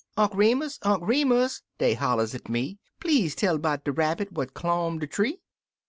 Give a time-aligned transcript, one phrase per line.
[0.17, 0.79] "Unc' Remus!
[0.81, 5.41] Unc' Remus!" dey hollers at me, "Please tell 'boutde Rabbit what clomb de tree!"